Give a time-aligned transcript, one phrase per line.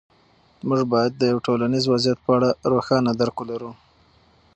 [0.67, 3.71] موږ باید د یو ټولنیز وضعیت په اړه روښانه درک ولرو.